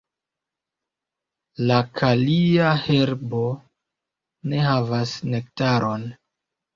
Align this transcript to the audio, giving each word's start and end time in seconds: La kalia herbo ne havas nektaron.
La 1.71 1.75
kalia 1.99 2.71
herbo 2.85 3.41
ne 4.55 4.63
havas 4.69 5.13
nektaron. 5.35 6.09